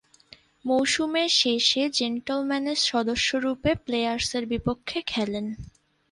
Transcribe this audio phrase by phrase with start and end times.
[0.65, 5.45] মৌসুমে শেষে জেন্টলম্যানের সদস্যরূপে প্লেয়ার্সের বিপক্ষে খেলেন।